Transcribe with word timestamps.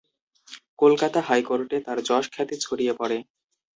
কলকাতা 0.79 1.19
হাইকোর্টে 1.27 1.77
তার 1.85 1.97
যশ 2.09 2.25
খ্যাতি 2.33 2.55
ছড়িয়ে 2.59 2.93
পড়ে। 2.99 3.17